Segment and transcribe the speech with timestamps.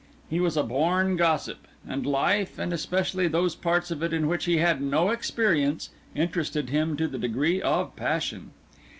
[0.31, 4.45] He was a born gossip; and life, and especially those parts of it in which
[4.45, 8.49] he had no experience, interested him to the degree of passion.